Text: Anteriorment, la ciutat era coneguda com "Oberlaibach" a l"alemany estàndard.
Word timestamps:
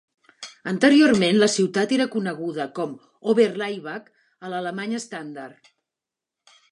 Anteriorment, 0.69 1.35
la 1.41 1.49
ciutat 1.55 1.93
era 1.97 2.07
coneguda 2.15 2.65
com 2.79 2.95
"Oberlaibach" 3.33 4.09
a 4.47 4.49
l"alemany 4.51 4.97
estàndard. 5.01 5.71